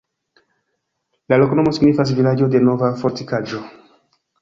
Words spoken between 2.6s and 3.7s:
nova fortikaĵo.